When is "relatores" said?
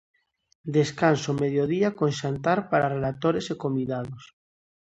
2.97-3.45